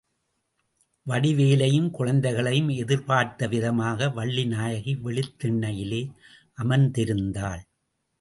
[1.07, 6.01] வடிவேலையும் குழந்தைகளையும் எதிர் பார்த்த விதமாக வள்ளிநாயகி வெளித் திண்ணையிலே
[6.63, 7.61] அமர்ந்திருந்தாள்.